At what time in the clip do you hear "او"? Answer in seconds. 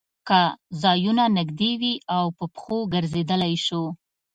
2.15-2.25